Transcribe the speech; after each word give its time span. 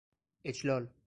اِجلال 0.45 0.91